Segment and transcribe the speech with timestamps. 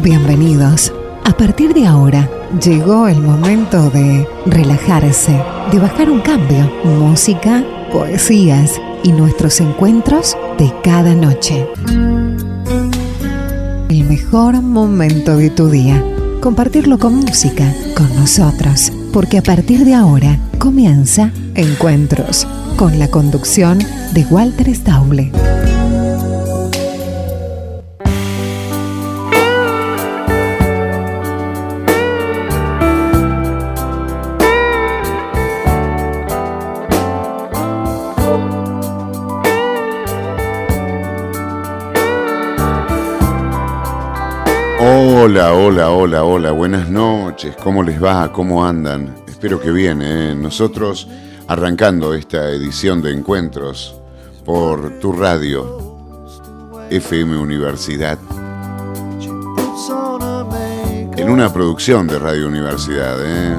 [0.00, 0.90] Bienvenidos.
[1.24, 2.26] A partir de ahora,
[2.64, 5.38] llegó el momento de relajarse,
[5.70, 6.72] de bajar un cambio.
[6.82, 11.68] Música, poesías y nuestros encuentros de cada noche.
[13.90, 16.02] El mejor momento de tu día.
[16.40, 18.90] Compartirlo con música, con nosotros.
[19.12, 22.46] Porque a partir de ahora comienza Encuentros,
[22.76, 23.78] con la conducción
[24.14, 25.30] de Walter Stauble.
[45.34, 48.30] Hola, hola, hola, hola, buenas noches, ¿cómo les va?
[48.34, 49.14] ¿Cómo andan?
[49.26, 50.34] Espero que bien, ¿eh?
[50.34, 51.08] Nosotros
[51.48, 53.98] arrancando esta edición de encuentros
[54.44, 55.96] por tu radio,
[56.90, 58.18] FM Universidad,
[61.16, 63.56] en una producción de Radio Universidad, ¿eh?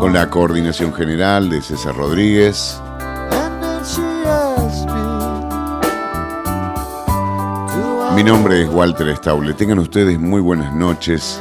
[0.00, 2.80] con la coordinación general de César Rodríguez.
[8.14, 9.54] Mi nombre es Walter Stauble.
[9.54, 11.40] Tengan ustedes muy buenas noches.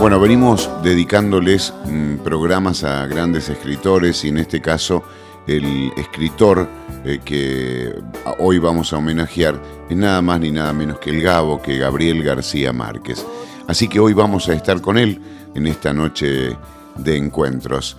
[0.00, 5.04] Bueno, venimos dedicándoles mm, programas a grandes escritores y en este caso
[5.46, 6.68] el escritor
[7.04, 7.94] eh, que
[8.38, 12.24] hoy vamos a homenajear es nada más ni nada menos que el Gabo, que Gabriel
[12.24, 13.24] García Márquez.
[13.68, 15.20] Así que hoy vamos a estar con él
[15.54, 16.56] en esta noche
[16.96, 17.96] de encuentros.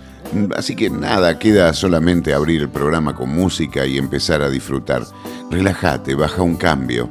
[0.56, 5.02] Así que nada, queda solamente abrir el programa con música y empezar a disfrutar.
[5.50, 7.08] Relájate, baja un cambio.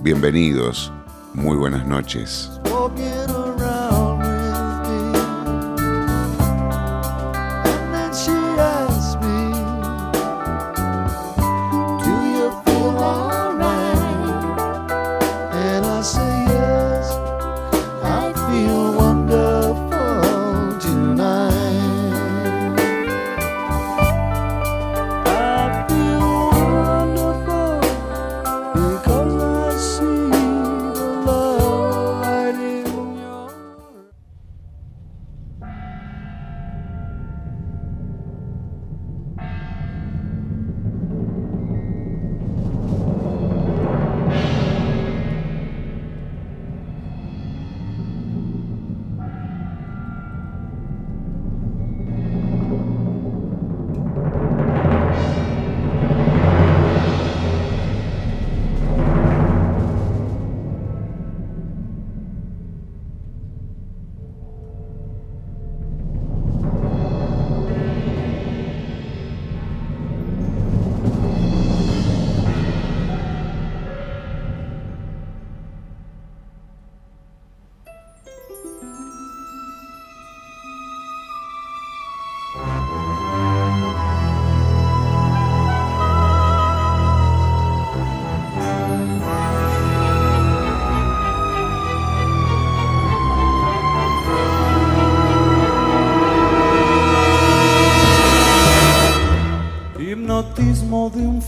[0.00, 0.92] Bienvenidos,
[1.34, 2.50] muy buenas noches.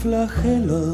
[0.04, 0.94] Flagelo,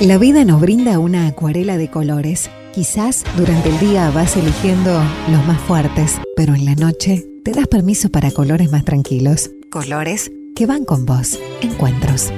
[0.00, 2.48] La vida nos brinda una acuarela de colores.
[2.72, 4.92] Quizás durante el día vas eligiendo
[5.28, 9.50] los más fuertes, pero en la noche te das permiso para colores más tranquilos.
[9.70, 11.36] Colores que van con vos.
[11.62, 12.32] Encuentros.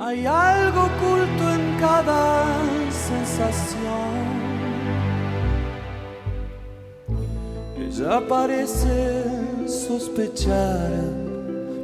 [0.00, 2.46] Hay algo oculto en cada
[2.88, 4.38] sensación.
[7.76, 9.24] Ella parece
[9.66, 10.88] sospechar,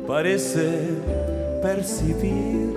[0.06, 0.90] parece
[1.60, 2.72] percibir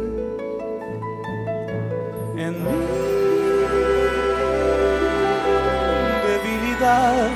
[2.36, 2.80] en mi
[6.26, 7.30] debilidad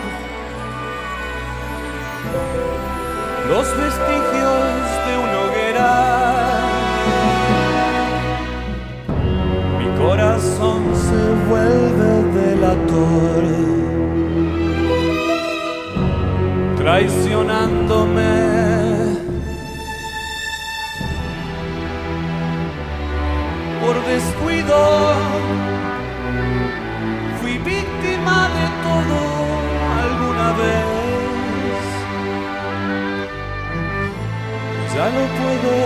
[3.48, 4.71] los vestigios
[16.78, 18.34] traicionándome.
[23.82, 24.78] Por descuido,
[27.42, 29.20] fui víctima de todo
[30.04, 31.01] alguna vez.
[34.94, 35.78] ya lo puede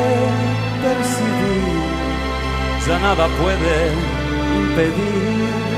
[0.83, 1.83] percibir,
[2.87, 3.75] ya nada puede
[4.59, 5.74] impedir.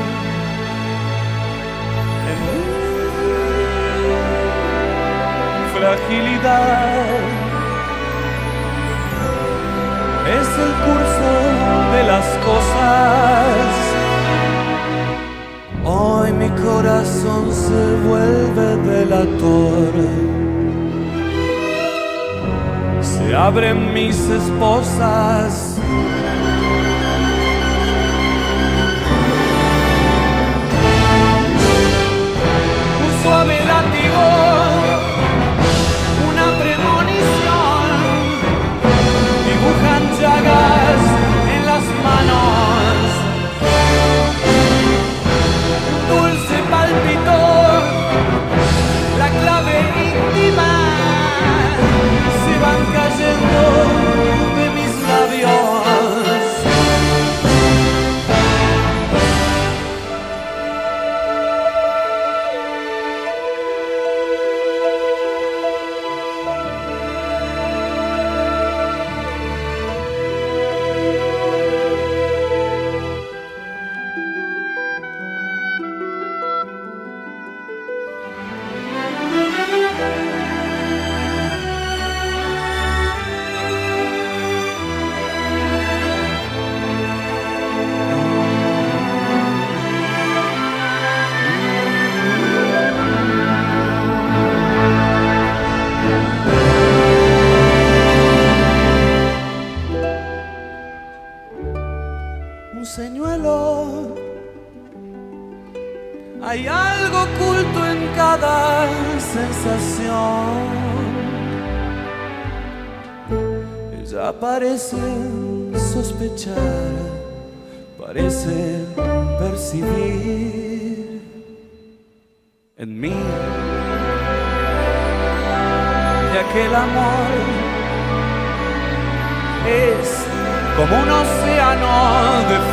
[5.77, 7.19] Fragilidad
[10.39, 11.31] es el curso
[11.93, 13.67] de las cosas.
[15.85, 19.93] Hoy mi corazón se vuelve delator.
[23.01, 25.66] Se abren mis esposas.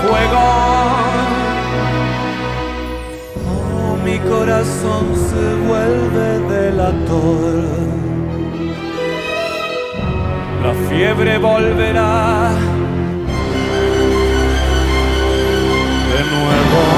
[0.07, 0.45] Fuego.
[3.47, 7.65] Oh, mi corazón se vuelve delator.
[10.63, 12.51] La fiebre volverá
[16.13, 16.94] de nuevo.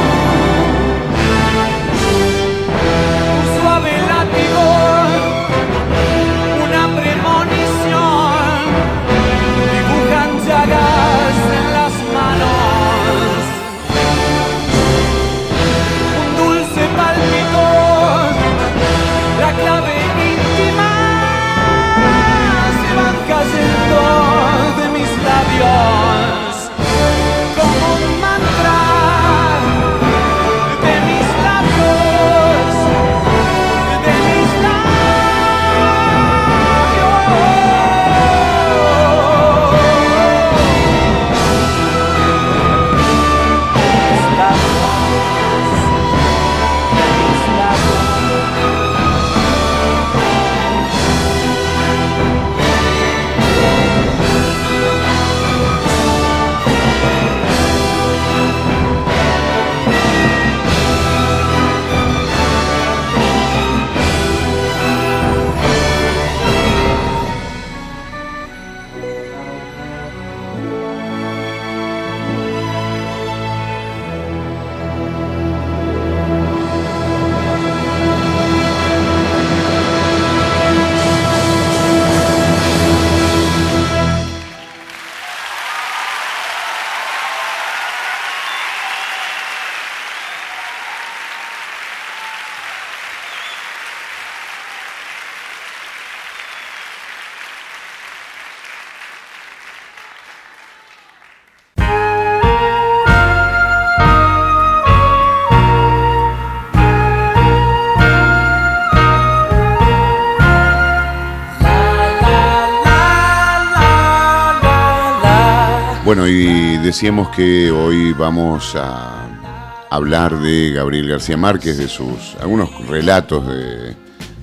[116.87, 123.45] Decíamos que hoy vamos a hablar de Gabriel García Márquez, de sus algunos relatos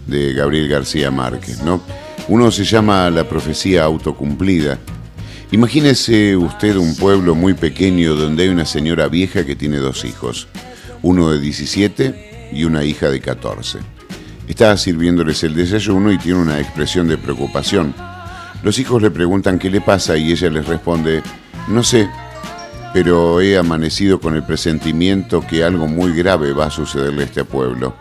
[0.06, 1.82] de, Gabriel García Márquez, ¿no?
[2.28, 4.78] Uno se llama La profecía autocumplida.
[5.52, 10.50] Imagínese usted un pueblo muy pequeño donde hay una señora vieja que tiene dos hijos,
[11.02, 13.80] uno de 17 y una hija de 14.
[14.50, 17.96] Está sirviéndoles el desayuno y tiene una expresión de preocupación.
[18.64, 21.24] Los hijos le preguntan qué le pasa y ella les responde,
[21.70, 22.10] no sé,
[22.94, 27.44] pero he amanecido con el presentimiento que algo muy grave va a sucederle a este
[27.44, 27.96] pueblo.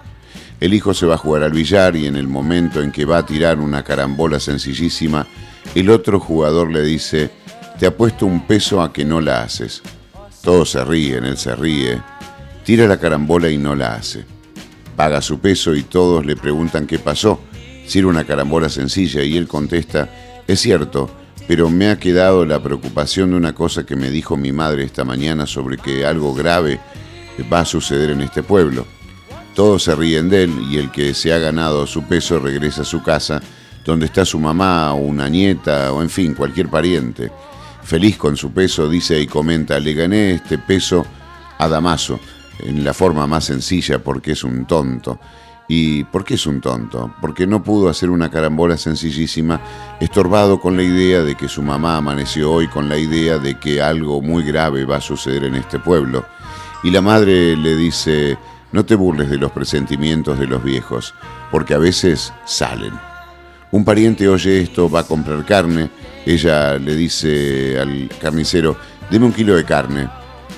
[0.60, 3.18] El hijo se va a jugar al billar y en el momento en que va
[3.18, 5.26] a tirar una carambola sencillísima,
[5.74, 7.30] el otro jugador le dice,
[7.78, 9.82] te apuesto un peso a que no la haces.
[10.42, 12.00] Todos se ríen, él se ríe,
[12.64, 14.26] tira la carambola y no la hace.
[14.94, 17.40] Paga su peso y todos le preguntan qué pasó,
[17.86, 20.08] si era una carambola sencilla y él contesta,
[20.46, 21.10] es cierto,
[21.46, 25.04] pero me ha quedado la preocupación de una cosa que me dijo mi madre esta
[25.04, 26.80] mañana sobre que algo grave
[27.52, 28.86] va a suceder en este pueblo.
[29.54, 32.86] Todos se ríen de él y el que se ha ganado su peso regresa a
[32.86, 33.40] su casa,
[33.84, 37.30] donde está su mamá o una nieta o en fin, cualquier pariente.
[37.82, 41.04] Feliz con su peso, dice y comenta, le gané este peso
[41.58, 42.18] a Damaso,
[42.60, 45.18] en la forma más sencilla porque es un tonto.
[45.74, 47.14] ¿Y por qué es un tonto?
[47.18, 49.58] Porque no pudo hacer una carambola sencillísima,
[50.00, 53.80] estorbado con la idea de que su mamá amaneció hoy con la idea de que
[53.80, 56.26] algo muy grave va a suceder en este pueblo.
[56.84, 58.36] Y la madre le dice,
[58.70, 61.14] no te burles de los presentimientos de los viejos,
[61.50, 62.92] porque a veces salen.
[63.70, 65.88] Un pariente oye esto, va a comprar carne,
[66.26, 68.76] ella le dice al carnicero,
[69.10, 70.06] deme un kilo de carne,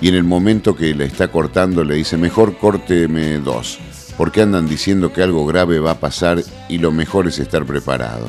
[0.01, 3.79] y en el momento que la está cortando le dice, mejor córteme dos
[4.17, 8.27] porque andan diciendo que algo grave va a pasar y lo mejor es estar preparado.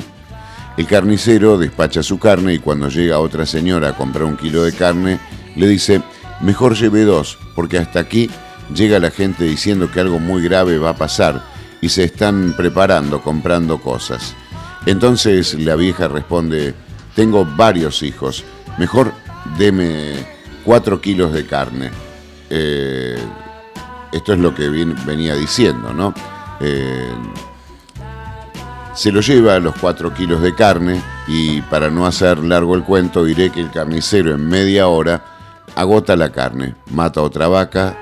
[0.76, 4.72] El carnicero despacha su carne y cuando llega otra señora a comprar un kilo de
[4.72, 5.18] carne,
[5.54, 6.02] le dice,
[6.40, 8.28] mejor lleve dos, porque hasta aquí
[8.74, 11.42] llega la gente diciendo que algo muy grave va a pasar
[11.80, 14.34] y se están preparando, comprando cosas.
[14.84, 16.74] Entonces la vieja responde,
[17.14, 18.44] tengo varios hijos,
[18.78, 19.12] mejor
[19.58, 20.14] deme
[20.64, 21.90] cuatro kilos de carne.
[22.50, 23.16] Eh,
[24.12, 26.14] esto es lo que venía diciendo, ¿no?
[26.60, 27.12] Eh,
[28.94, 32.82] se lo lleva a los cuatro kilos de carne y para no hacer largo el
[32.82, 35.22] cuento diré que el carnicero en media hora
[35.74, 37.94] agota la carne, mata otra vaca,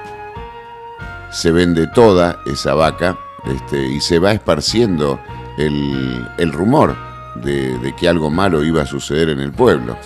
[1.33, 5.19] se vende toda esa vaca este, y se va esparciendo
[5.59, 6.97] el, rumor
[7.43, 9.97] de, que algo malo iba a suceder en el pueblo.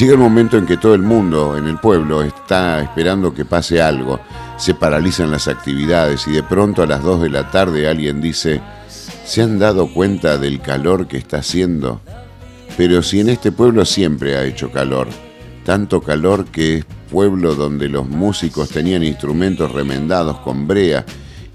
[0.00, 3.82] Llega el momento en que todo el mundo en el pueblo está esperando que pase
[3.82, 4.18] algo
[4.56, 8.62] se paralizan las actividades y de pronto a las 2 de la tarde alguien dice,
[9.26, 12.00] ¿se han dado cuenta del calor que está haciendo?
[12.78, 15.06] Pero si en este pueblo siempre ha hecho calor,
[15.66, 21.04] tanto calor que es pueblo donde los músicos tenían instrumentos remendados con brea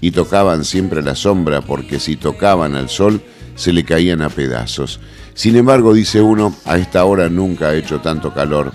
[0.00, 3.20] y tocaban siempre a la sombra porque si tocaban al sol
[3.56, 5.00] se le caían a pedazos.
[5.36, 8.72] Sin embargo, dice uno, a esta hora nunca ha hecho tanto calor,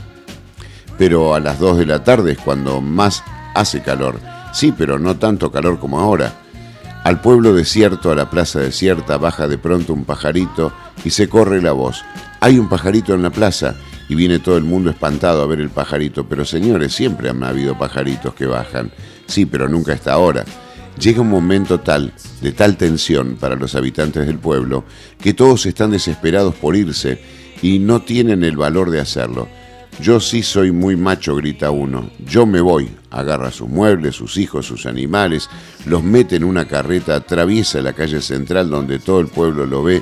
[0.95, 3.23] pero a las 2 de la tarde es cuando más
[3.55, 4.19] hace calor,
[4.53, 6.33] sí, pero no tanto calor como ahora.
[7.03, 10.71] Al pueblo desierto, a la plaza desierta, baja de pronto un pajarito
[11.03, 12.05] y se corre la voz.
[12.41, 13.73] Hay un pajarito en la plaza
[14.07, 16.27] y viene todo el mundo espantado a ver el pajarito.
[16.29, 18.91] Pero señores, siempre han habido pajaritos que bajan.
[19.25, 20.45] Sí, pero nunca hasta ahora.
[20.99, 24.83] Llega un momento tal, de tal tensión para los habitantes del pueblo,
[25.19, 27.21] que todos están desesperados por irse
[27.61, 29.47] y no tienen el valor de hacerlo.
[29.99, 32.09] Yo sí soy muy macho, grita uno.
[32.25, 32.89] Yo me voy.
[33.11, 35.49] Agarra sus muebles, sus hijos, sus animales,
[35.85, 40.01] los mete en una carreta, atraviesa la calle central donde todo el pueblo lo ve,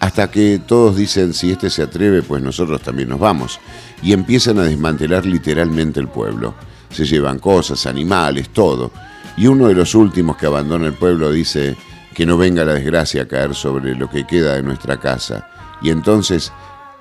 [0.00, 3.58] hasta que todos dicen, si este se atreve, pues nosotros también nos vamos.
[4.02, 6.54] Y empiezan a desmantelar literalmente el pueblo.
[6.90, 8.92] Se llevan cosas, animales, todo.
[9.36, 11.76] Y uno de los últimos que abandona el pueblo dice
[12.14, 15.48] que no venga la desgracia a caer sobre lo que queda de nuestra casa.
[15.82, 16.52] Y entonces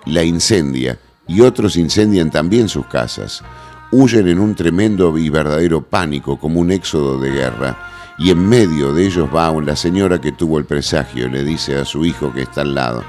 [0.06, 3.42] la incendia y otros incendian también sus casas.
[3.92, 7.78] Huyen en un tremendo y verdadero pánico como un éxodo de guerra.
[8.18, 11.86] Y en medio de ellos va la señora que tuvo el presagio, le dice a
[11.86, 13.04] su hijo que está al lado,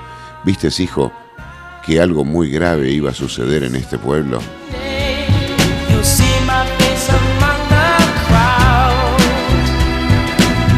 [0.45, 1.13] ¿vistes hijo
[1.85, 4.41] que algo muy grave iba a suceder en este pueblo?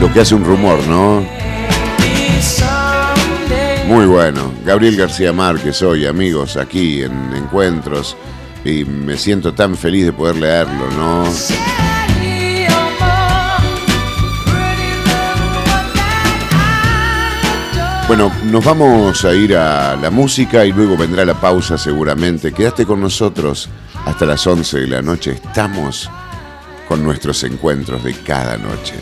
[0.01, 1.27] Lo que hace un rumor, ¿no?
[3.89, 4.53] Muy bueno.
[4.65, 8.17] Gabriel García Márquez hoy, amigos, aquí en Encuentros.
[8.65, 11.25] Y me siento tan feliz de poder leerlo, ¿no?
[18.07, 22.53] Bueno, nos vamos a ir a la música y luego vendrá la pausa seguramente.
[22.53, 23.69] Quédate con nosotros
[24.07, 25.33] hasta las 11 de la noche.
[25.33, 26.09] Estamos
[26.87, 28.95] con nuestros encuentros de cada noche.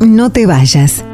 [0.00, 1.04] No te vayas.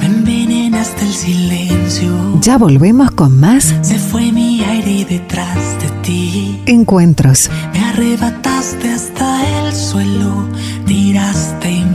[0.00, 2.40] Me envenenaste el silencio.
[2.40, 6.60] Ya volvemos con más Se fue mi aire detrás de ti.
[6.66, 7.50] encuentros.
[7.72, 10.48] Me arrebataste hasta el suelo.
[10.86, 11.86] Tiraste y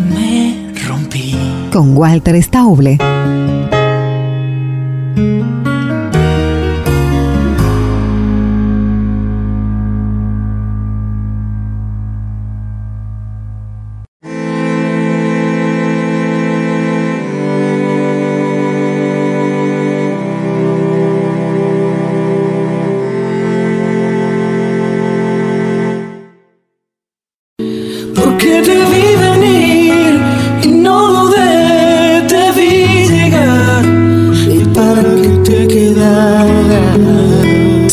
[1.71, 2.97] con Walter Stauble.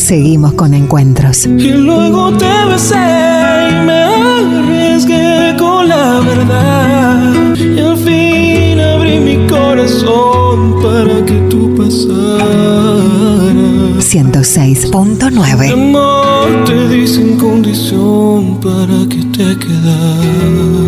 [0.08, 1.44] Seguimos con encuentros.
[1.44, 4.04] Y luego te besé y me
[4.56, 7.54] arriesgué con la verdad.
[7.54, 12.08] Y al fin abrí mi corazón para que tú pasaras.
[14.00, 15.72] 106.9.
[15.74, 20.87] Amor, te di sin condición para que te quedaras.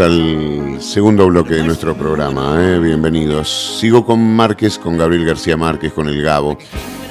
[0.00, 2.78] Al segundo bloque de nuestro programa, ¿eh?
[2.78, 3.78] bienvenidos.
[3.78, 6.58] Sigo con Márquez, con Gabriel García Márquez, con el Gabo,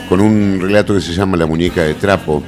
[0.10, 2.43] con un relato que se llama La muñeca de trapo.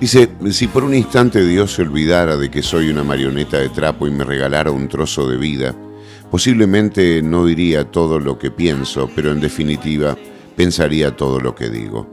[0.00, 4.06] Dice, si por un instante Dios se olvidara de que soy una marioneta de trapo
[4.06, 5.74] y me regalara un trozo de vida,
[6.30, 10.16] posiblemente no diría todo lo que pienso, pero en definitiva
[10.56, 12.06] pensaría todo lo que digo.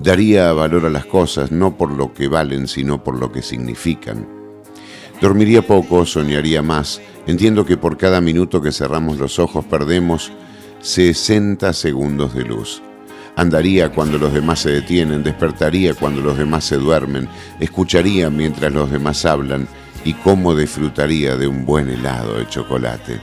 [0.00, 4.35] Daría valor a las cosas no por lo que valen, sino por lo que significan.
[5.20, 7.00] Dormiría poco, soñaría más.
[7.26, 10.30] Entiendo que por cada minuto que cerramos los ojos perdemos
[10.80, 12.82] 60 segundos de luz.
[13.34, 17.28] Andaría cuando los demás se detienen, despertaría cuando los demás se duermen,
[17.60, 19.66] escucharía mientras los demás hablan
[20.04, 23.18] y cómo disfrutaría de un buen helado de chocolate.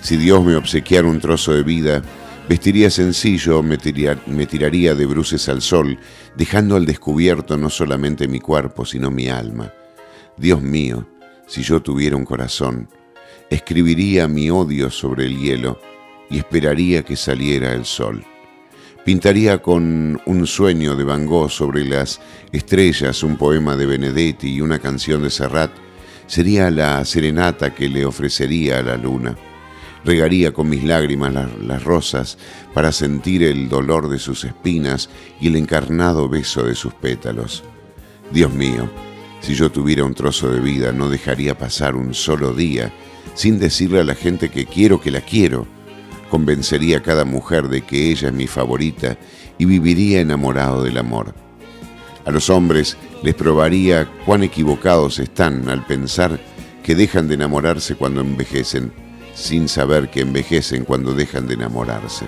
[0.00, 2.02] Si Dios me obsequiara un trozo de vida,
[2.48, 3.78] vestiría sencillo, me,
[4.26, 5.98] me tiraría de bruces al sol,
[6.36, 9.72] dejando al descubierto no solamente mi cuerpo, sino mi alma.
[10.36, 11.06] Dios mío,
[11.48, 12.88] si yo tuviera un corazón,
[13.50, 15.80] escribiría mi odio sobre el hielo
[16.30, 18.24] y esperaría que saliera el sol.
[19.04, 22.20] Pintaría con un sueño de Van Gogh sobre las
[22.52, 25.70] estrellas un poema de Benedetti y una canción de Serrat.
[26.26, 29.34] Sería la serenata que le ofrecería a la luna.
[30.04, 32.36] Regaría con mis lágrimas las, las rosas
[32.74, 35.08] para sentir el dolor de sus espinas
[35.40, 37.64] y el encarnado beso de sus pétalos.
[38.30, 38.90] Dios mío,
[39.40, 42.92] si yo tuviera un trozo de vida, no dejaría pasar un solo día
[43.34, 45.66] sin decirle a la gente que quiero que la quiero.
[46.28, 49.16] Convencería a cada mujer de que ella es mi favorita
[49.58, 51.34] y viviría enamorado del amor.
[52.24, 56.38] A los hombres les probaría cuán equivocados están al pensar
[56.82, 58.92] que dejan de enamorarse cuando envejecen,
[59.34, 62.26] sin saber que envejecen cuando dejan de enamorarse.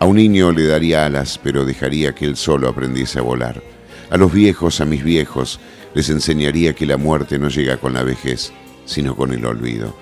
[0.00, 3.62] A un niño le daría alas, pero dejaría que él solo aprendiese a volar.
[4.10, 5.60] A los viejos, a mis viejos,
[5.94, 8.52] les enseñaría que la muerte no llega con la vejez,
[8.84, 9.94] sino con el olvido.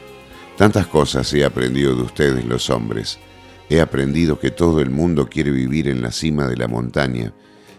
[0.57, 3.19] Tantas cosas he aprendido de ustedes los hombres.
[3.69, 7.33] He aprendido que todo el mundo quiere vivir en la cima de la montaña,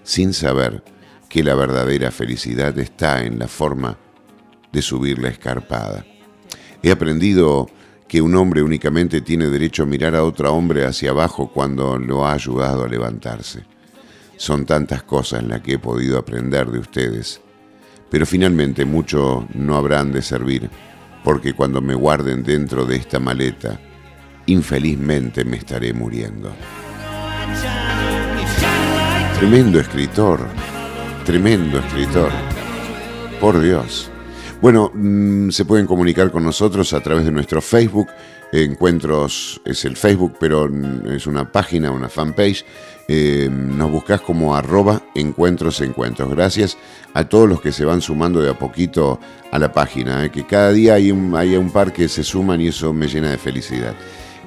[0.04, 0.84] sin saber
[1.30, 3.98] que la verdadera felicidad está en la forma
[4.72, 6.06] de subir la escarpada.
[6.82, 7.70] He aprendido
[8.08, 12.26] que un hombre únicamente tiene derecho a mirar a otro hombre hacia abajo cuando lo
[12.26, 13.64] ha ayudado a levantarse.
[14.36, 17.42] Son tantas cosas las que he podido aprender de ustedes,
[18.12, 20.70] pero finalmente mucho no habrán de servir,
[21.24, 23.80] porque cuando me guarden dentro de esta maleta,
[24.48, 26.52] infelizmente me estaré muriendo.
[29.40, 30.42] Tremendo escritor,
[31.26, 32.30] tremendo escritor,
[33.40, 34.12] por Dios.
[34.62, 38.10] Bueno, mm, se pueden comunicar con nosotros a través de nuestro Facebook.
[38.52, 42.66] Encuentros es el Facebook, pero mm, es una página, una fanpage.
[43.14, 46.30] Eh, nos buscas como arroba encuentros encuentros.
[46.30, 46.78] Gracias
[47.14, 49.20] a todos los que se van sumando de a poquito
[49.52, 52.62] a la página, eh, que cada día hay un, hay un par que se suman
[52.62, 53.96] y eso me llena de felicidad.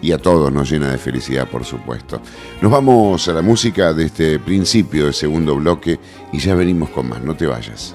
[0.01, 2.23] Y a todos nos llena de felicidad, por supuesto.
[2.63, 6.01] Nos vamos a la música de este principio de segundo bloque
[6.33, 7.23] y ya venimos con más.
[7.23, 7.95] No te vayas.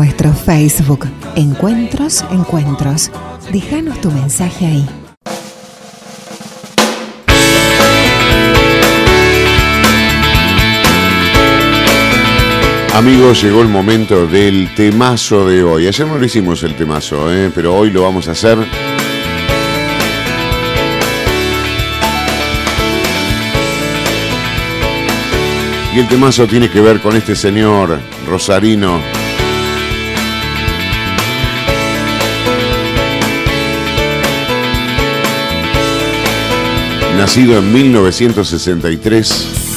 [0.00, 3.10] Nuestro Facebook, Encuentros, Encuentros.
[3.52, 4.86] Déjanos tu mensaje ahí.
[12.94, 15.86] Amigos, llegó el momento del temazo de hoy.
[15.86, 17.52] Ayer no lo hicimos el temazo, ¿eh?
[17.54, 18.56] pero hoy lo vamos a hacer.
[25.94, 29.19] Y el temazo tiene que ver con este señor rosarino.
[37.16, 39.28] Nacido en 1963.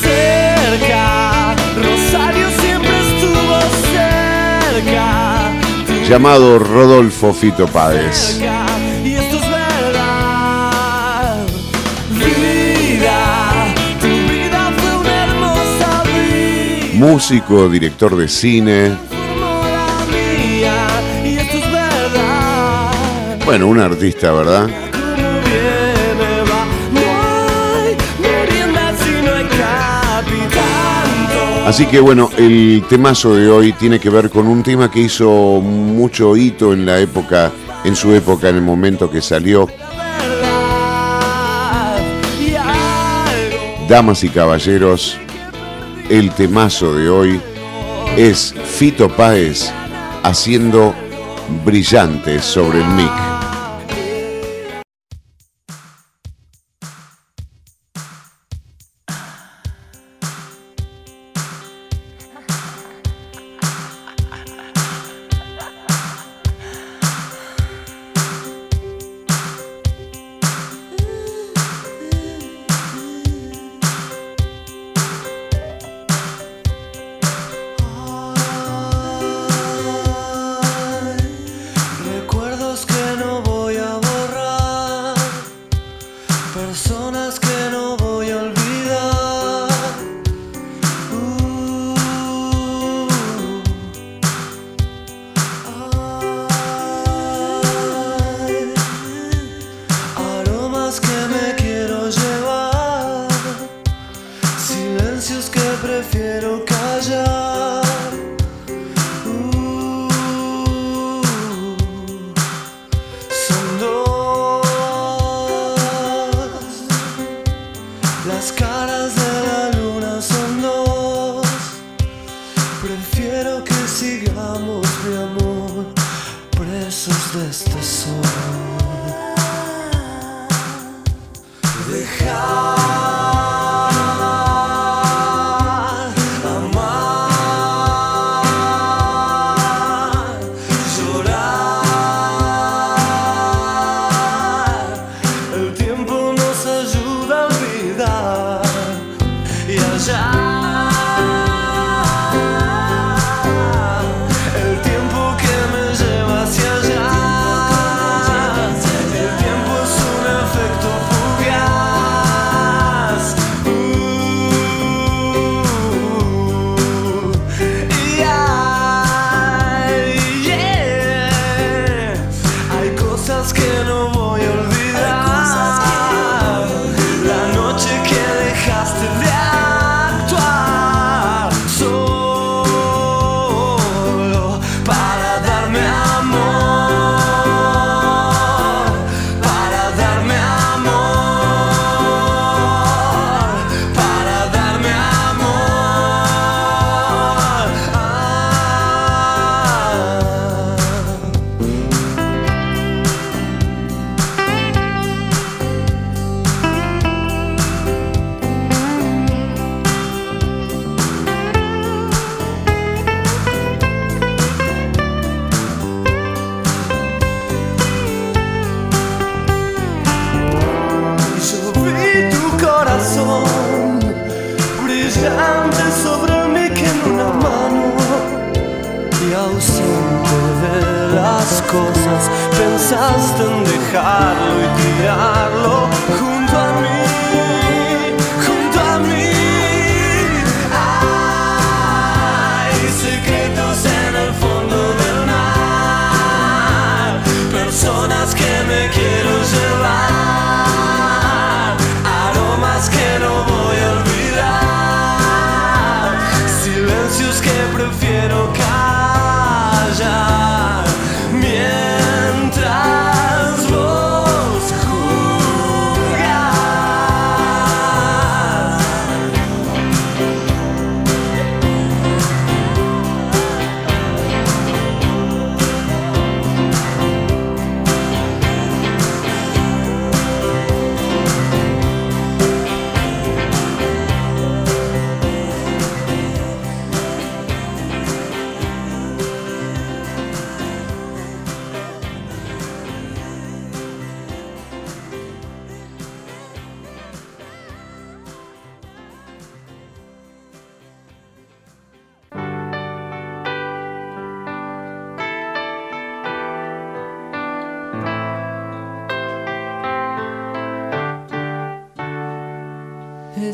[0.01, 3.59] cerca, Rosario siempre estuvo
[3.91, 5.51] cerca,
[6.07, 8.37] llamado Rodolfo Fito Páez.
[8.37, 8.65] cerca,
[9.03, 11.45] y esto es verdad.
[12.11, 13.65] Vida,
[13.99, 20.77] tu vida fue una hermosa vida, Músico, director de cine, como la mía,
[21.25, 23.37] y esto es verdad.
[23.45, 24.69] bueno, un artista, ¿verdad?
[31.73, 35.59] Así que bueno, el temazo de hoy tiene que ver con un tema que hizo
[35.59, 37.51] mucho hito en la época,
[37.83, 39.67] en su época, en el momento que salió.
[43.89, 45.17] Damas y caballeros,
[46.11, 47.41] el temazo de hoy
[48.17, 49.73] es Fito Páez
[50.21, 50.93] haciendo
[51.65, 53.32] brillantes sobre el mic.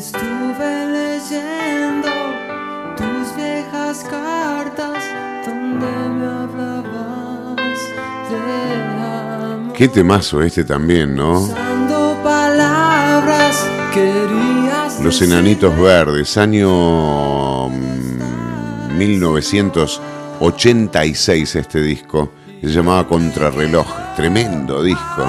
[0.00, 2.08] Estuve leyendo
[2.96, 5.04] tus viejas cartas
[5.44, 7.78] donde me hablabas
[8.30, 8.38] de
[8.94, 9.74] amor.
[9.74, 11.40] Qué temazo este también, ¿no?
[11.40, 22.32] Usando palabras querías Los Enanitos Verdes, año mm, 1986 este disco.
[22.62, 23.86] Se llamaba Contrarreloj,
[24.16, 25.26] tremendo disco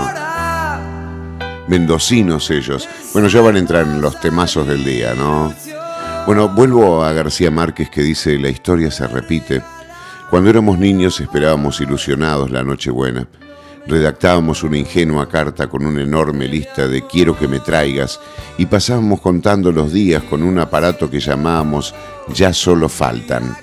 [1.71, 2.87] mendocinos ellos.
[3.13, 5.53] Bueno, ya van a entrar en los temazos del día, ¿no?
[6.25, 9.61] Bueno, vuelvo a García Márquez que dice, la historia se repite.
[10.29, 13.25] Cuando éramos niños esperábamos ilusionados la Nochebuena.
[13.87, 18.19] Redactábamos una ingenua carta con una enorme lista de quiero que me traigas
[18.57, 21.95] y pasábamos contando los días con un aparato que llamábamos
[22.33, 23.55] ya solo faltan.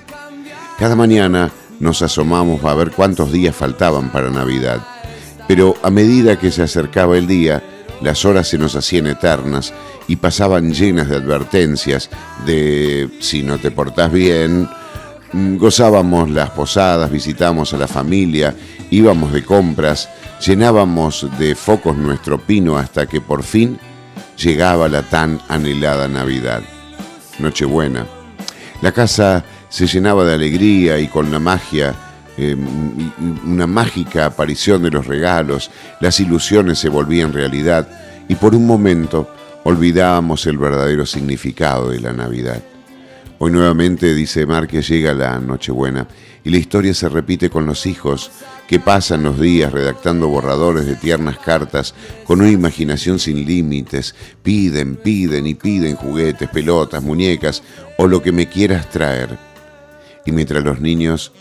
[0.79, 4.79] Cada mañana nos asomamos a ver cuántos días faltaban para Navidad,
[5.47, 7.63] pero a medida que se acercaba el día,
[8.01, 9.73] las horas se nos hacían eternas
[10.07, 12.09] y pasaban llenas de advertencias
[12.45, 14.69] de si no te portás bien,
[15.33, 18.55] mm, gozábamos las posadas, visitamos a la familia,
[18.89, 20.09] íbamos de compras,
[20.45, 23.79] llenábamos de focos nuestro pino hasta que por fin
[24.37, 26.61] llegaba la tan anhelada Navidad.
[27.39, 28.05] Nochebuena.
[28.81, 31.93] La casa se llenaba de alegría y con la magia,
[32.41, 32.55] eh,
[33.45, 35.69] una mágica aparición de los regalos,
[35.99, 37.87] las ilusiones se volvían realidad
[38.29, 39.29] y por un momento
[39.63, 42.63] olvidábamos el verdadero significado de la Navidad.
[43.39, 46.07] Hoy nuevamente, dice Márquez, llega la Nochebuena
[46.43, 48.31] y la historia se repite con los hijos
[48.67, 54.13] que pasan los días redactando borradores de tiernas cartas con una imaginación sin límites,
[54.43, 57.63] piden, piden y piden juguetes, pelotas, muñecas
[57.97, 59.37] o lo que me quieras traer.
[60.25, 61.31] Y mientras los niños,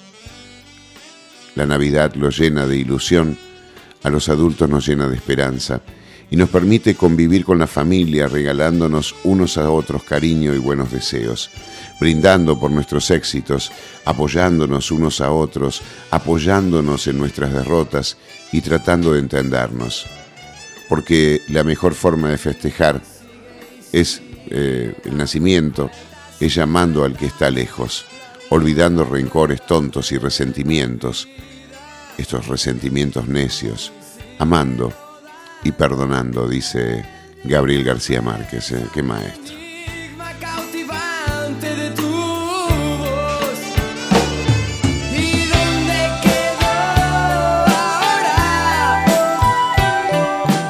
[1.55, 3.36] la Navidad los llena de ilusión,
[4.03, 5.80] a los adultos nos llena de esperanza
[6.30, 11.51] y nos permite convivir con la familia regalándonos unos a otros cariño y buenos deseos,
[12.01, 13.72] brindando por nuestros éxitos,
[14.05, 15.80] apoyándonos unos a otros,
[16.11, 18.18] apoyándonos en nuestras derrotas
[18.53, 20.07] y tratando de entendernos.
[20.88, 23.01] Porque la mejor forma de festejar
[23.92, 25.90] es eh, el nacimiento,
[26.40, 28.05] es llamando al que está lejos,
[28.51, 31.28] olvidando rencores tontos y resentimientos,
[32.16, 33.92] estos resentimientos necios,
[34.38, 34.92] amando
[35.64, 37.05] y perdonando, dice
[37.44, 39.59] Gabriel García Márquez, eh, qué maestro.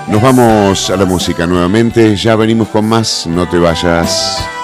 [0.09, 4.58] Nos vamos a la música nuevamente, ya venimos con más, no te vayas.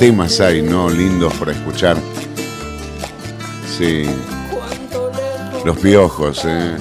[0.00, 0.88] Temas hay, no?
[0.88, 1.94] Lindos para escuchar.
[3.76, 4.04] Sí.
[5.62, 6.74] Los piojos, ¿eh?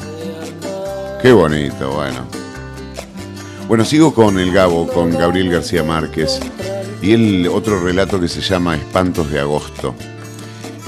[1.21, 2.25] Qué bonito, bueno.
[3.67, 6.39] Bueno, sigo con el Gabo, con Gabriel García Márquez.
[7.01, 9.95] Y el otro relato que se llama Espantos de Agosto.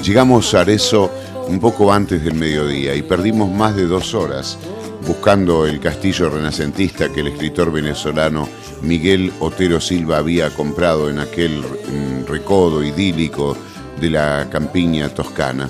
[0.02, 1.12] Llegamos a Arezzo
[1.50, 4.58] un poco antes del mediodía y perdimos más de dos horas
[5.06, 8.48] buscando el castillo renacentista que el escritor venezolano
[8.84, 13.56] Miguel Otero Silva había comprado en aquel mm, recodo idílico
[14.00, 15.70] de la campiña toscana.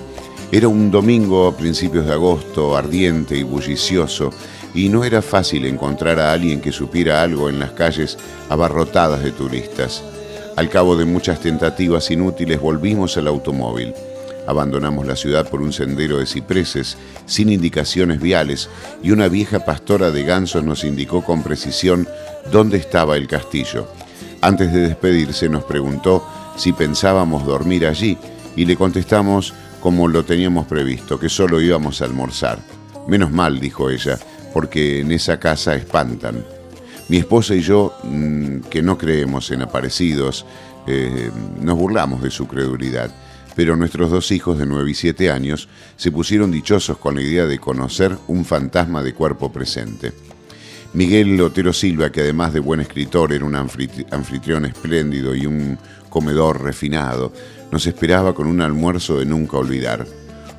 [0.51, 4.31] Era un domingo a principios de agosto, ardiente y bullicioso,
[4.73, 8.17] y no era fácil encontrar a alguien que supiera algo en las calles
[8.49, 10.03] abarrotadas de turistas.
[10.55, 13.93] Al cabo de muchas tentativas inútiles volvimos al automóvil.
[14.47, 18.69] Abandonamos la ciudad por un sendero de cipreses, sin indicaciones viales,
[19.03, 22.07] y una vieja pastora de gansos nos indicó con precisión
[22.51, 23.87] dónde estaba el castillo.
[24.41, 26.25] Antes de despedirse nos preguntó
[26.57, 28.17] si pensábamos dormir allí,
[28.55, 32.59] y le contestamos como lo teníamos previsto, que solo íbamos a almorzar.
[33.07, 34.17] Menos mal, dijo ella,
[34.53, 36.43] porque en esa casa espantan.
[37.09, 40.45] Mi esposa y yo, mm, que no creemos en aparecidos,
[40.87, 43.11] eh, nos burlamos de su credulidad.
[43.55, 47.45] Pero nuestros dos hijos de 9 y 7 años se pusieron dichosos con la idea
[47.45, 50.13] de conocer un fantasma de cuerpo presente.
[50.93, 55.77] Miguel Otero Silva, que además de buen escritor era un anfitri- anfitrión espléndido y un
[56.09, 57.31] comedor refinado,
[57.71, 60.05] nos esperaba con un almuerzo de nunca olvidar.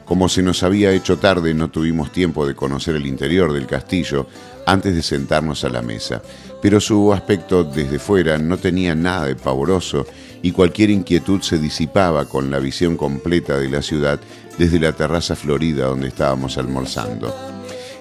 [0.07, 4.27] Como se nos había hecho tarde, no tuvimos tiempo de conocer el interior del castillo
[4.67, 6.23] antes de sentarnos a la mesa,
[6.63, 10.07] pero su aspecto desde fuera no tenía nada de pavoroso
[10.43, 14.21] y cualquier inquietud se disipaba con la visión completa de la ciudad
[14.59, 17.35] desde la terraza florida donde estábamos almorzando.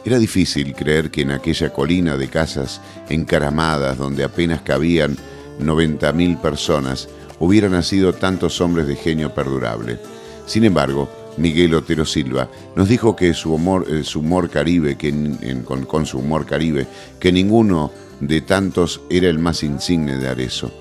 [0.03, 5.15] Era difícil creer que en aquella colina de casas encaramadas donde apenas cabían
[5.59, 7.07] 90.000 personas
[7.39, 9.99] hubiera nacido tantos hombres de genio perdurable.
[10.47, 15.13] Sin embargo, Miguel Otero Silva nos dijo que su humor, eh, caribe, que
[15.65, 16.87] con, con su humor caribe,
[17.19, 20.71] que ninguno de tantos era el más insigne de Arezzo.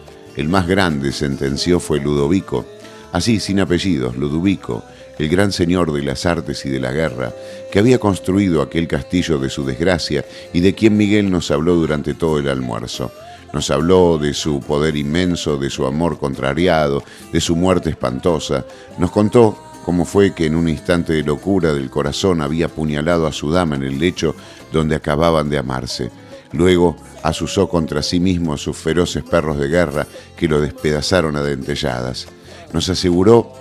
[0.40, 2.64] El más grande, sentenció, fue Ludovico,
[3.12, 4.82] así sin apellidos, Ludovico,
[5.18, 7.34] el gran señor de las artes y de la guerra,
[7.70, 10.24] que había construido aquel castillo de su desgracia
[10.54, 13.12] y de quien Miguel nos habló durante todo el almuerzo.
[13.52, 18.64] Nos habló de su poder inmenso, de su amor contrariado, de su muerte espantosa.
[18.96, 23.32] Nos contó cómo fue que en un instante de locura del corazón había apuñalado a
[23.34, 24.34] su dama en el lecho
[24.72, 26.10] donde acababan de amarse.
[26.52, 31.42] Luego asusó contra sí mismo a sus feroces perros de guerra que lo despedazaron a
[31.42, 32.26] dentelladas.
[32.72, 33.52] Nos aseguró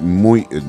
[0.00, 0.60] muy, eh,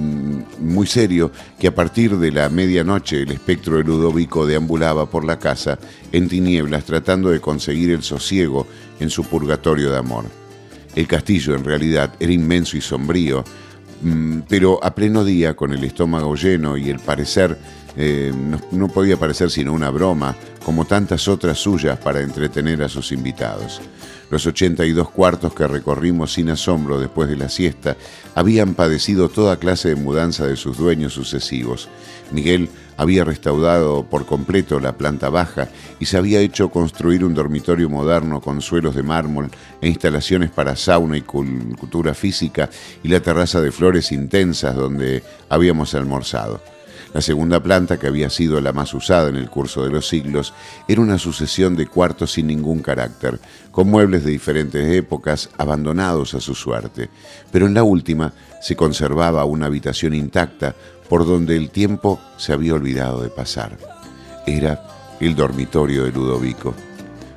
[0.60, 5.40] muy serio que a partir de la medianoche el espectro de Ludovico deambulaba por la
[5.40, 5.78] casa
[6.12, 8.68] en tinieblas tratando de conseguir el sosiego
[9.00, 10.26] en su purgatorio de amor.
[10.96, 13.44] El castillo en realidad era inmenso y sombrío,
[14.02, 17.58] mm, pero a pleno día, con el estómago lleno y el parecer,
[18.02, 22.89] eh, no, no podía parecer sino una broma, como tantas otras suyas para entretener a
[22.89, 23.82] sus invitados.
[24.30, 27.97] Los 82 cuartos que recorrimos sin asombro después de la siesta
[28.36, 31.89] habían padecido toda clase de mudanza de sus dueños sucesivos.
[32.32, 35.68] Miguel había restaurado por completo la planta baja
[36.00, 39.50] y se había hecho construir un dormitorio moderno con suelos de mármol
[39.82, 42.70] e instalaciones para sauna y cul- cultura física
[43.04, 46.62] y la terraza de flores intensas donde habíamos almorzado.
[47.14, 50.53] La segunda planta, que había sido la más usada en el curso de los siglos,
[50.88, 53.39] era una sucesión de cuartos sin ningún carácter,
[53.72, 57.10] con muebles de diferentes épocas abandonados a su suerte.
[57.51, 60.76] Pero en la última se conservaba una habitación intacta
[61.10, 63.76] por donde el tiempo se había olvidado de pasar.
[64.45, 64.84] Era
[65.20, 66.76] el dormitorio de Ludovico.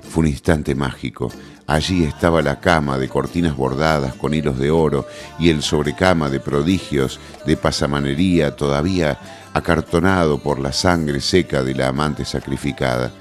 [0.03, 1.33] Fue un instante mágico.
[1.67, 5.07] Allí estaba la cama de cortinas bordadas con hilos de oro
[5.39, 9.19] y el sobrecama de prodigios de pasamanería todavía
[9.53, 13.13] acartonado por la sangre seca de la amante sacrificada.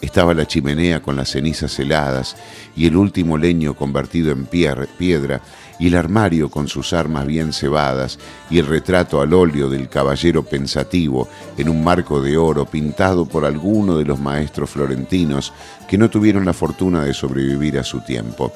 [0.00, 2.36] Estaba la chimenea con las cenizas heladas
[2.74, 5.42] y el último leño convertido en piedra
[5.78, 8.18] y el armario con sus armas bien cebadas
[8.48, 11.28] y el retrato al óleo del caballero pensativo
[11.58, 15.52] en un marco de oro pintado por alguno de los maestros florentinos
[15.88, 18.52] que no tuvieron la fortuna de sobrevivir a su tiempo.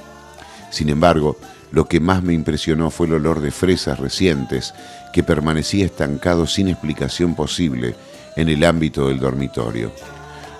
[0.71, 1.37] Sin embargo,
[1.75, 4.75] lo que más me impresionó fue el olor de fresas recientes
[5.13, 7.97] que permanecía estancado sin explicación posible
[8.37, 9.93] en el ámbito del dormitorio.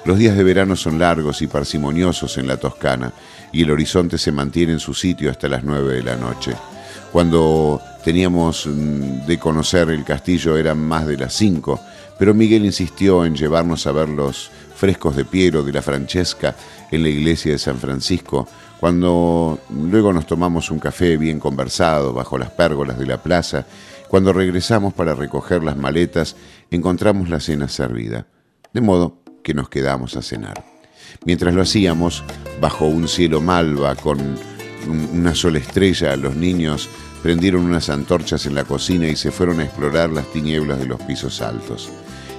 [0.05, 3.13] Los días de verano son largos y parsimoniosos en la Toscana
[3.53, 6.53] y el horizonte se mantiene en su sitio hasta las nueve de la noche.
[7.13, 11.81] Cuando teníamos mm, de conocer el castillo eran más de las cinco,
[12.19, 16.57] pero Miguel insistió en llevarnos a ver los frescos de Piero de la Francesca
[16.91, 18.49] en la iglesia de San Francisco,
[18.85, 23.65] cuando luego nos tomamos un café bien conversado bajo las pérgolas de la plaza,
[24.09, 26.37] cuando regresamos para recoger las maletas,
[26.71, 28.27] encontramos la cena servida,
[28.75, 30.63] de modo que nos quedamos a cenar.
[31.25, 32.25] Mientras lo hacíamos,
[32.61, 36.91] bajo un cielo malva con un- una sola estrella, los niños
[37.23, 41.01] prendieron unas antorchas en la cocina y se fueron a explorar las tinieblas de los
[41.05, 41.89] pisos altos.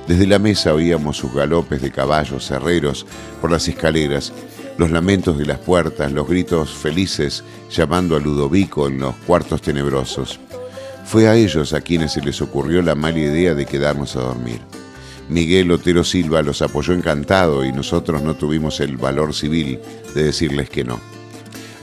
[0.07, 3.07] Desde la mesa oíamos sus galopes de caballos herreros
[3.41, 4.31] por las escaleras,
[4.77, 10.39] los lamentos de las puertas, los gritos felices llamando a Ludovico en los cuartos tenebrosos.
[11.05, 14.59] Fue a ellos a quienes se les ocurrió la mala idea de quedarnos a dormir.
[15.29, 19.79] Miguel Otero Silva los apoyó encantado y nosotros no tuvimos el valor civil
[20.13, 20.99] de decirles que no.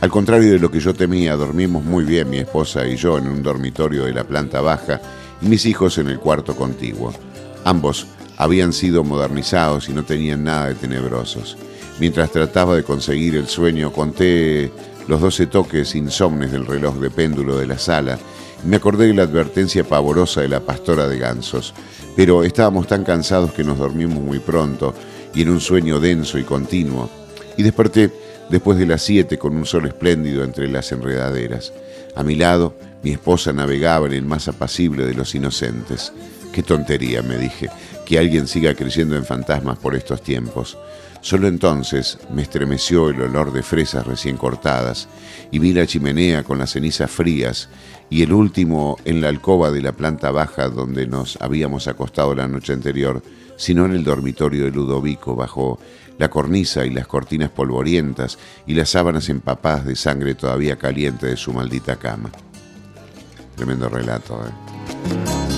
[0.00, 3.28] Al contrario de lo que yo temía, dormimos muy bien mi esposa y yo en
[3.28, 5.00] un dormitorio de la planta baja
[5.40, 7.12] y mis hijos en el cuarto contiguo.
[7.64, 11.56] Ambos habían sido modernizados y no tenían nada de tenebrosos.
[12.00, 14.72] Mientras trataba de conseguir el sueño, conté
[15.08, 18.18] los doce toques insomnes del reloj de péndulo de la sala
[18.64, 21.74] me acordé de la advertencia pavorosa de la pastora de gansos.
[22.14, 24.94] Pero estábamos tan cansados que nos dormimos muy pronto
[25.34, 27.10] y en un sueño denso y continuo.
[27.56, 28.10] Y desperté
[28.50, 31.72] después de las siete con un sol espléndido entre las enredaderas.
[32.14, 36.12] A mi lado, mi esposa navegaba en el más apacible de los inocentes.
[36.52, 37.70] Qué tontería, me dije,
[38.06, 40.76] que alguien siga creyendo en fantasmas por estos tiempos.
[41.22, 45.08] Solo entonces me estremeció el olor de fresas recién cortadas
[45.52, 47.68] y vi la chimenea con las cenizas frías
[48.10, 52.48] y el último en la alcoba de la planta baja donde nos habíamos acostado la
[52.48, 53.22] noche anterior,
[53.56, 55.78] sino en el dormitorio de Ludovico bajo
[56.18, 61.36] la cornisa y las cortinas polvorientas y las sábanas empapadas de sangre todavía caliente de
[61.36, 62.32] su maldita cama.
[63.54, 65.51] Tremendo relato, ¿eh?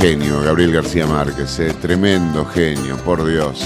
[0.00, 3.64] genio, Gabriel García Márquez, eh, tremendo genio, por Dios.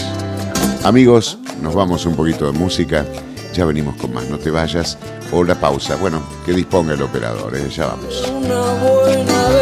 [0.83, 3.05] Amigos, nos vamos un poquito de música,
[3.53, 4.99] ya venimos con más, no te vayas,
[5.31, 9.62] o la pausa, bueno, que disponga el operador, eh, ya vamos.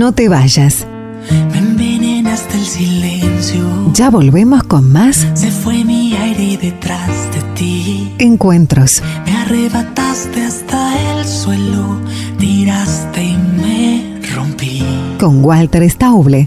[0.00, 0.86] No te vayas.
[1.52, 3.92] Me envenenaste el silencio.
[3.92, 8.10] Ya volvemos con más Se fue mi aire detrás de ti.
[8.18, 9.02] encuentros.
[9.26, 12.00] Me arrebataste hasta el suelo.
[12.38, 14.82] Tiraste y me rompí.
[15.18, 16.46] Con Walter Stauble.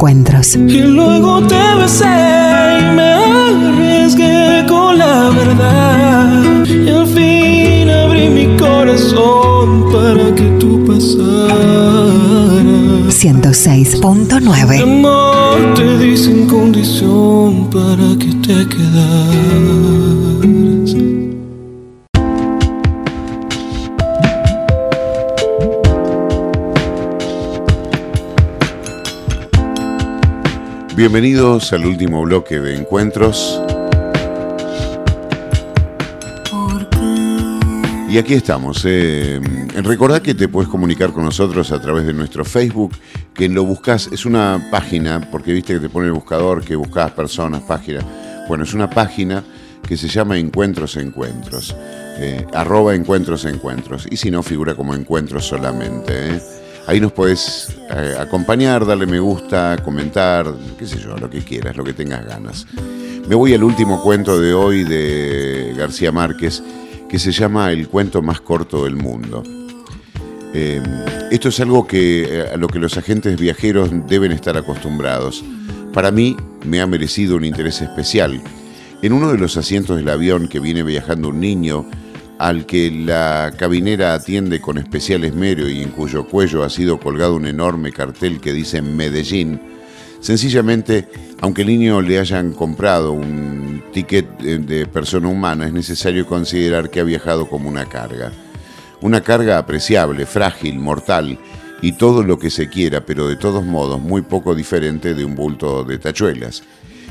[0.00, 0.56] Encuentros.
[0.56, 2.06] Y luego te besé
[2.80, 3.12] y me
[3.68, 6.64] arriesgué con la verdad.
[6.64, 11.20] Y al fin abrí mi corazón para que tú pasaras.
[13.10, 14.82] 106.9.
[14.82, 19.89] Amor, te di sin condición para que te quedaras.
[31.12, 33.60] Bienvenidos al último bloque de encuentros.
[38.08, 38.84] Y aquí estamos.
[38.84, 39.40] Eh,
[39.82, 42.92] recordá que te puedes comunicar con nosotros a través de nuestro Facebook,
[43.34, 47.10] que lo buscas, es una página, porque viste que te pone el buscador, que buscas
[47.10, 48.04] personas, páginas.
[48.46, 49.42] Bueno, es una página
[49.88, 51.74] que se llama Encuentros Encuentros.
[52.20, 54.06] eh, arroba Encuentros Encuentros.
[54.08, 56.36] Y si no, figura como Encuentros solamente.
[56.36, 56.59] eh.
[56.86, 61.76] Ahí nos podés eh, acompañar, darle me gusta, comentar, qué sé yo, lo que quieras,
[61.76, 62.66] lo que tengas ganas.
[63.28, 66.62] Me voy al último cuento de hoy de García Márquez,
[67.08, 69.42] que se llama El cuento más corto del mundo.
[70.52, 70.82] Eh,
[71.30, 75.44] esto es algo que, eh, a lo que los agentes viajeros deben estar acostumbrados.
[75.92, 78.40] Para mí me ha merecido un interés especial.
[79.02, 81.86] En uno de los asientos del avión que viene viajando un niño,
[82.40, 87.34] al que la cabinera atiende con especial esmero y en cuyo cuello ha sido colgado
[87.34, 89.60] un enorme cartel que dice Medellín,
[90.20, 91.06] sencillamente,
[91.42, 96.88] aunque el niño le hayan comprado un ticket eh, de persona humana, es necesario considerar
[96.88, 98.32] que ha viajado como una carga.
[99.02, 101.38] Una carga apreciable, frágil, mortal
[101.82, 105.34] y todo lo que se quiera, pero de todos modos muy poco diferente de un
[105.34, 106.62] bulto de tachuelas.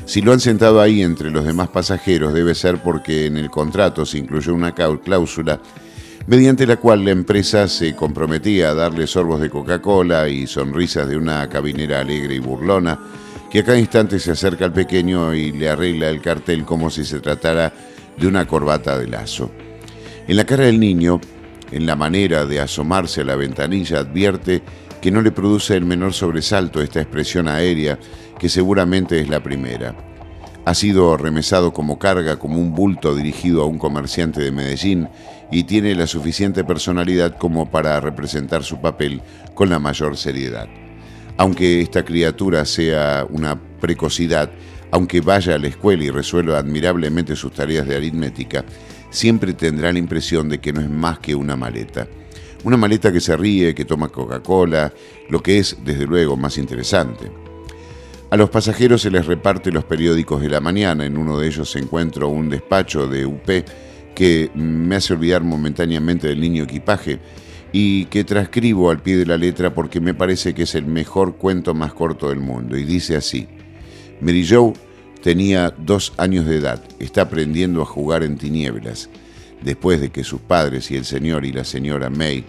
[0.06, 4.04] Si lo han sentado ahí entre los demás pasajeros debe ser porque en el contrato
[4.04, 5.60] se incluyó una cláusula
[6.26, 11.16] mediante la cual la empresa se comprometía a darle sorbos de Coca-Cola y sonrisas de
[11.16, 12.98] una cabinera alegre y burlona,
[13.50, 17.04] que a cada instante se acerca al pequeño y le arregla el cartel como si
[17.04, 17.72] se tratara
[18.16, 19.50] de una corbata de lazo.
[20.28, 21.20] En la cara del niño,
[21.72, 24.62] en la manera de asomarse a la ventanilla, advierte
[25.00, 27.98] que no le produce el menor sobresalto esta expresión aérea,
[28.40, 29.94] que seguramente es la primera.
[30.64, 35.08] Ha sido remesado como carga, como un bulto dirigido a un comerciante de Medellín
[35.52, 39.20] y tiene la suficiente personalidad como para representar su papel
[39.52, 40.68] con la mayor seriedad.
[41.36, 44.50] Aunque esta criatura sea una precocidad,
[44.90, 48.64] aunque vaya a la escuela y resuelva admirablemente sus tareas de aritmética,
[49.10, 52.08] siempre tendrá la impresión de que no es más que una maleta.
[52.64, 54.92] Una maleta que se ríe, que toma Coca-Cola,
[55.28, 57.49] lo que es, desde luego, más interesante.
[58.30, 61.04] A los pasajeros se les reparte los periódicos de la mañana.
[61.04, 63.48] En uno de ellos encuentro un despacho de UP
[64.14, 67.18] que me hace olvidar momentáneamente del niño equipaje
[67.72, 71.38] y que transcribo al pie de la letra porque me parece que es el mejor
[71.38, 72.78] cuento más corto del mundo.
[72.78, 73.48] Y dice así,
[74.20, 74.74] Mary Jo
[75.24, 79.10] tenía dos años de edad, está aprendiendo a jugar en tinieblas,
[79.60, 82.44] después de que sus padres y el señor y la señora May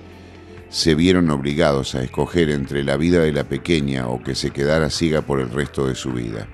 [0.72, 4.89] se vieron obligados a escoger entre la vida de la pequeña o que se quedara
[4.89, 6.47] ciega por el resto de su vida.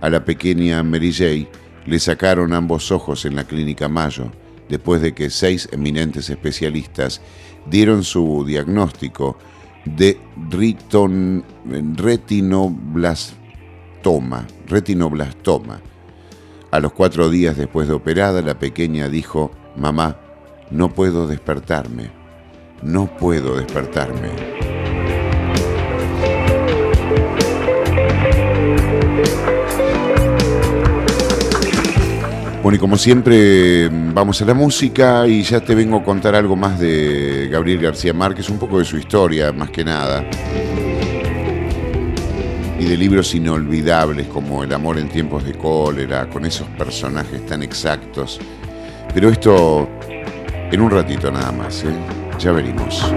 [0.00, 1.48] A la pequeña Mary J
[1.86, 4.32] le sacaron ambos ojos en la clínica Mayo,
[4.68, 7.20] después de que seis eminentes especialistas
[7.70, 9.38] dieron su diagnóstico
[9.84, 10.18] de
[11.96, 15.80] retinoblastoma, retinoblastoma.
[16.72, 20.18] A los cuatro días después de operada, la pequeña dijo, mamá,
[20.70, 22.17] no puedo despertarme,
[22.82, 24.58] no puedo despertarme.
[32.62, 36.54] Bueno, y como siempre, vamos a la música y ya te vengo a contar algo
[36.54, 40.22] más de Gabriel García Márquez, un poco de su historia, más que nada.
[42.78, 47.62] Y de libros inolvidables como El amor en tiempos de cólera, con esos personajes tan
[47.62, 48.38] exactos.
[49.14, 49.88] Pero esto
[50.70, 51.84] en un ratito nada más.
[51.84, 52.27] ¿eh?
[52.38, 53.12] Ya venimos.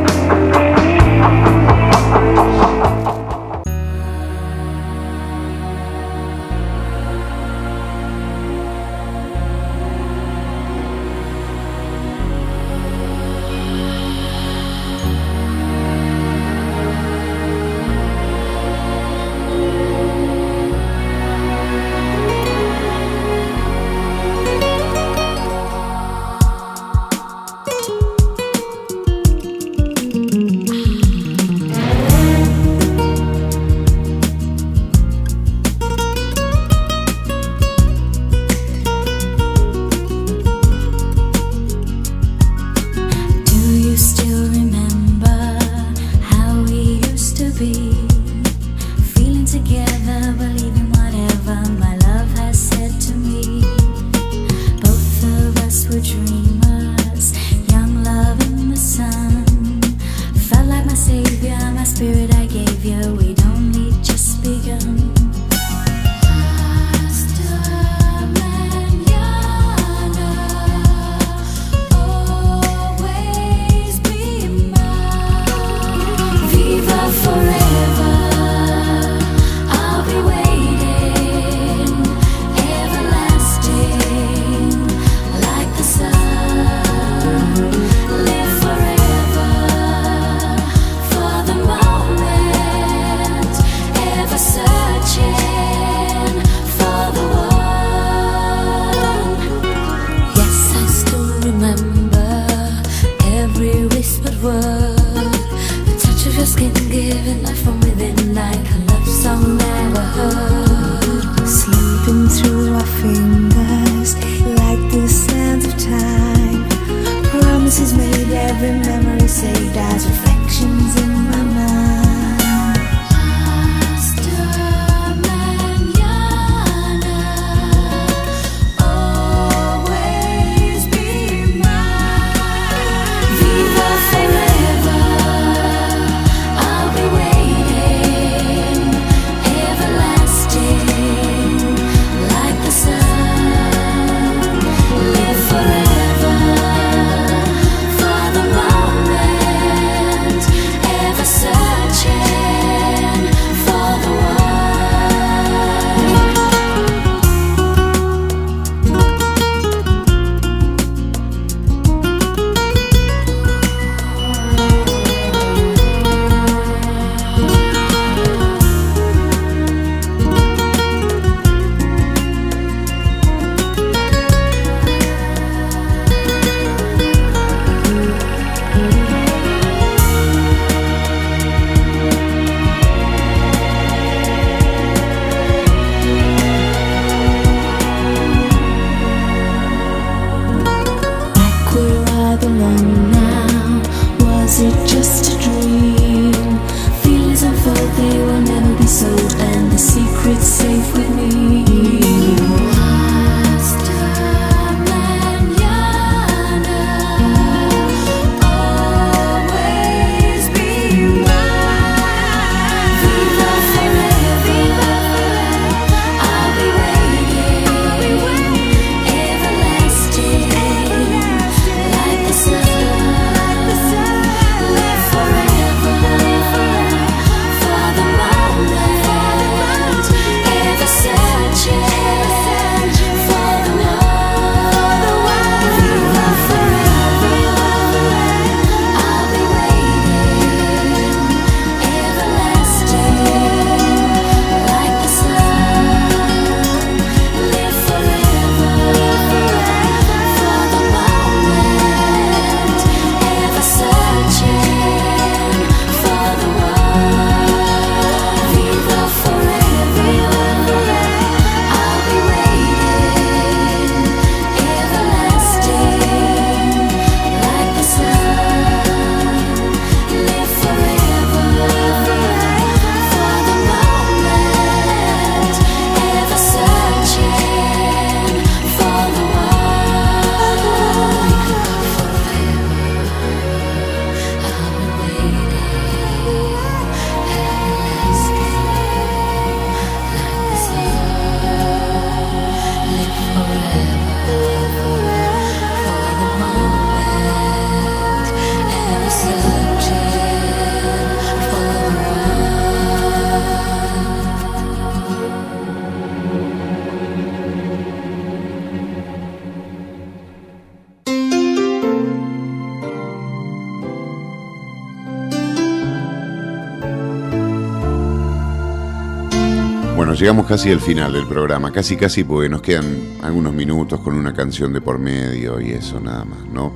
[320.32, 324.34] Llegamos casi al final del programa, casi casi porque nos quedan algunos minutos con una
[324.34, 326.74] canción de por medio y eso nada más, ¿no?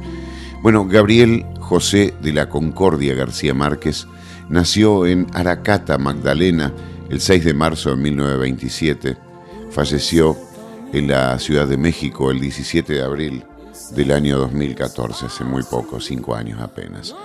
[0.61, 4.07] Bueno, Gabriel José de la Concordia García Márquez
[4.49, 6.73] nació en Aracata, Magdalena,
[7.09, 9.17] el 6 de marzo de 1927.
[9.71, 10.35] Falleció
[10.91, 13.45] en la Ciudad de México el 17 de abril
[13.95, 17.15] del año 2014, hace muy poco, cinco años apenas.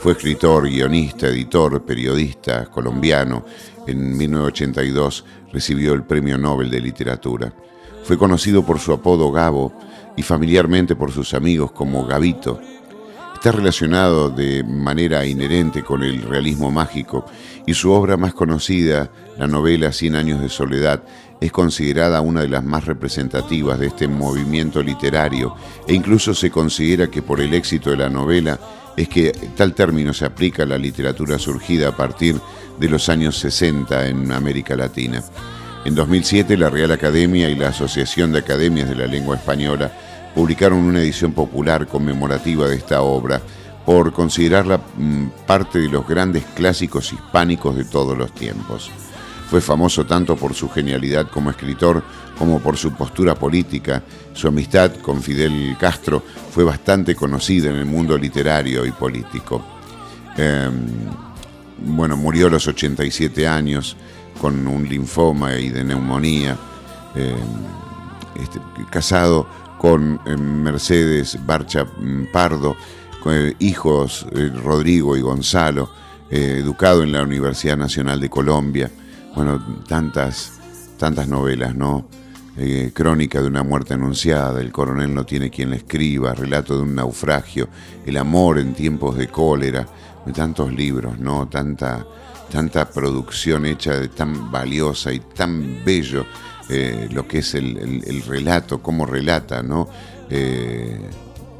[0.00, 3.44] Fue escritor, guionista, editor, periodista colombiano.
[3.84, 7.52] En 1982 recibió el Premio Nobel de Literatura.
[8.04, 9.72] Fue conocido por su apodo Gabo
[10.16, 12.60] y familiarmente por sus amigos como Gabito.
[13.34, 17.24] Está relacionado de manera inherente con el realismo mágico
[17.66, 21.02] y su obra más conocida, la novela Cien años de soledad,
[21.40, 25.54] es considerada una de las más representativas de este movimiento literario
[25.86, 28.58] e incluso se considera que por el éxito de la novela
[28.98, 32.34] es que tal término se aplica a la literatura surgida a partir
[32.80, 35.22] de los años 60 en América Latina.
[35.84, 39.92] En 2007 la Real Academia y la Asociación de Academias de la Lengua Española
[40.34, 43.40] publicaron una edición popular conmemorativa de esta obra
[43.86, 48.90] por considerarla mm, parte de los grandes clásicos hispánicos de todos los tiempos.
[49.50, 52.02] Fue famoso tanto por su genialidad como escritor
[52.38, 54.02] como por su postura política.
[54.34, 56.22] Su amistad con Fidel Castro
[56.52, 59.64] fue bastante conocida en el mundo literario y político.
[60.36, 60.68] Eh,
[61.78, 63.96] bueno, murió a los 87 años
[64.40, 66.56] con un linfoma y de neumonía.
[67.14, 67.34] Eh,
[68.40, 72.76] este, casado con eh, Mercedes Barcha mm, Pardo,
[73.26, 75.90] eh, hijos eh, Rodrigo y Gonzalo,
[76.30, 78.90] eh, educado en la Universidad Nacional de Colombia.
[79.34, 80.52] Bueno, tantas,
[80.98, 82.08] tantas novelas, ¿no?
[82.56, 86.82] Eh, crónica de una muerte anunciada, El coronel no tiene quien le escriba, Relato de
[86.82, 87.68] un naufragio,
[88.04, 89.86] El amor en tiempos de cólera,
[90.34, 91.48] tantos libros, ¿no?
[91.48, 92.04] Tanta,
[92.50, 96.26] tanta producción hecha de tan valiosa y tan bello
[96.68, 99.88] eh, lo que es el relato, cómo relata, ¿no?
[100.30, 100.98] Eh,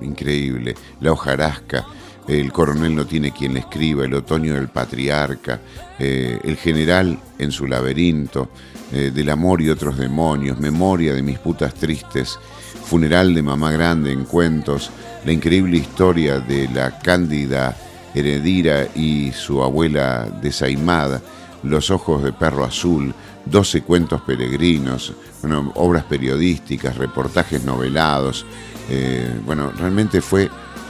[0.02, 0.74] increíble.
[1.00, 1.86] La hojarasca,
[2.28, 5.60] el coronel no tiene quien le escriba, el otoño del patriarca,
[5.98, 8.50] eh, el general en su laberinto,
[8.92, 12.38] eh, del amor y otros demonios, memoria de mis putas tristes,
[12.84, 14.90] funeral de mamá grande en cuentos,
[15.24, 17.76] la increíble historia de la cándida
[18.14, 21.20] Heredira y su abuela desaimada,
[21.64, 23.12] Los ojos de perro azul,
[23.44, 25.12] 12 cuentos peregrinos,
[25.42, 28.46] bueno, obras periodísticas, reportajes novelados.
[28.88, 30.48] eh, bueno, realmente fue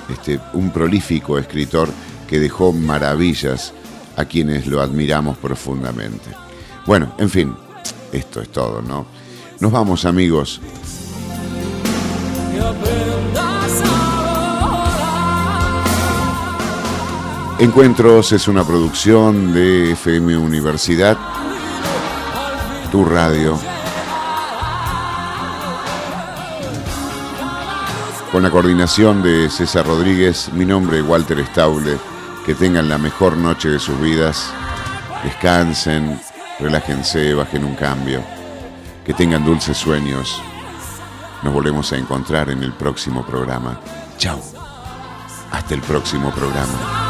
[0.09, 1.89] este, un prolífico escritor
[2.29, 3.73] que dejó maravillas
[4.17, 6.31] a quienes lo admiramos profundamente.
[6.87, 7.55] Bueno, en fin,
[8.13, 9.07] esto es todo, ¿no?
[9.61, 10.61] Nos vamos amigos.
[17.59, 21.19] Encuentros es una producción de FM Universidad,
[22.93, 23.59] tu radio,
[28.33, 31.97] con la coordinación de César Rodríguez, mi nombre es Walter Stauble,
[32.45, 34.53] que tengan la mejor noche de sus vidas,
[35.25, 36.21] descansen,
[36.59, 38.23] relájense, bajen un cambio,
[39.05, 40.41] que tengan dulces sueños.
[41.43, 43.81] Nos volvemos a encontrar en el próximo programa.
[44.19, 44.41] Chao.
[45.51, 47.08] Hasta el próximo programa.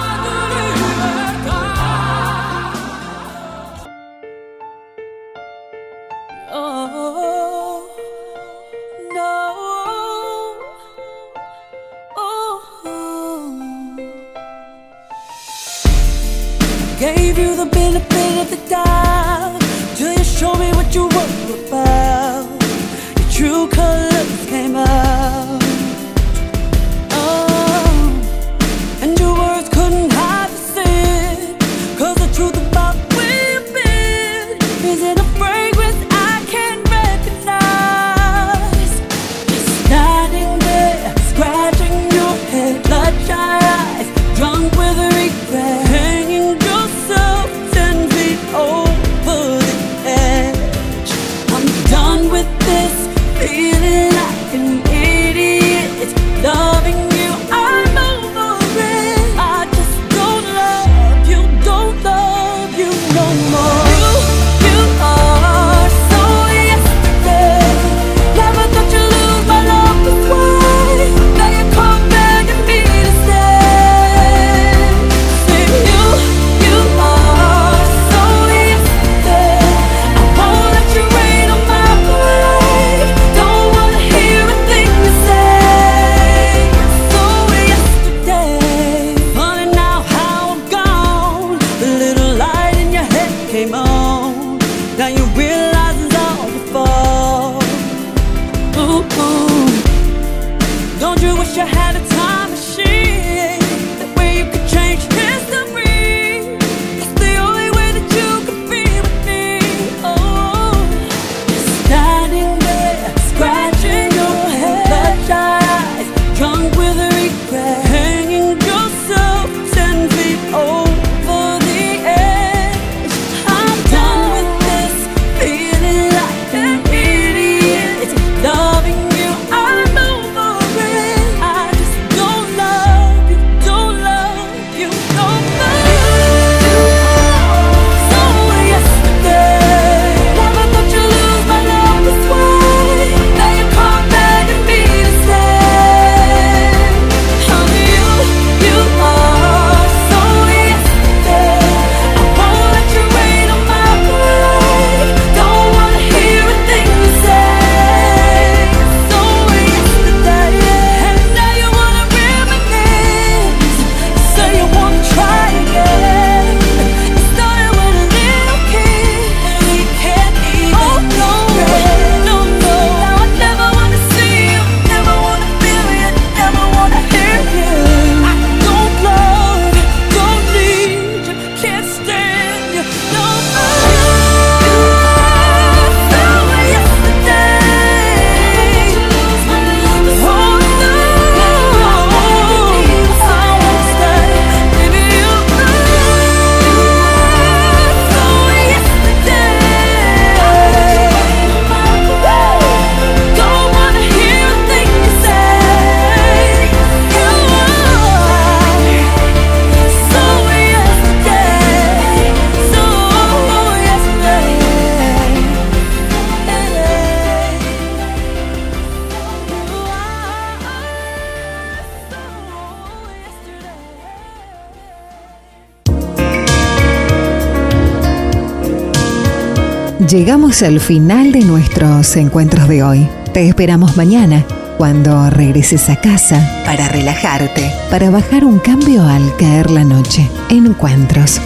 [230.08, 233.06] Llegamos al final de nuestros encuentros de hoy.
[233.34, 234.42] Te esperamos mañana,
[234.78, 240.26] cuando regreses a casa, para relajarte, para bajar un cambio al caer la noche.
[240.48, 241.38] Encuentros.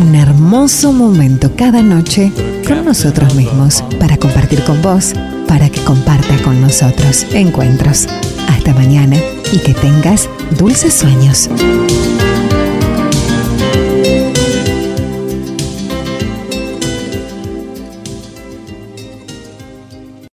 [0.00, 2.32] Un hermoso momento cada noche
[2.66, 5.12] con nosotros mismos, para compartir con vos,
[5.46, 7.24] para que compartas con nosotros.
[7.32, 8.08] Encuentros.
[8.48, 9.16] Hasta mañana
[9.52, 10.28] y que tengas
[10.58, 11.48] dulces sueños.